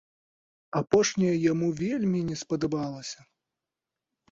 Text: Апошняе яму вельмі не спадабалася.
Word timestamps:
Апошняе 0.79 1.33
яму 1.51 1.67
вельмі 1.83 2.19
не 2.33 2.39
спадабалася. 2.45 3.19